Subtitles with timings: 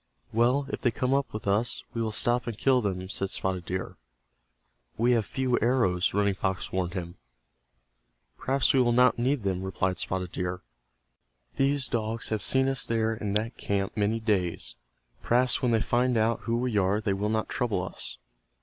[0.33, 3.65] "Well, if they come up with us, we will stop and kill them," said Spotted
[3.65, 3.97] Deer.
[4.97, 7.17] "We have few arrows," Running Fox warned him.
[8.35, 10.63] "Perhaps we will not need them," replied Spotted Deer.
[11.57, 14.73] "These dogs have seen us there in that camp many days.
[15.21, 18.17] Perhaps when they find out who we are they will not trouble us."